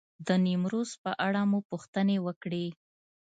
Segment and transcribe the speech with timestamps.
[0.27, 2.65] د نیمروز په اړه مو پوښتنې وکړې.